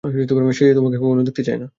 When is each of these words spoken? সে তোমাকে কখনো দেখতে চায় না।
সে 0.53 0.65
তোমাকে 0.75 0.97
কখনো 0.97 1.21
দেখতে 1.23 1.41
চায় 1.47 1.57
না। 1.57 1.65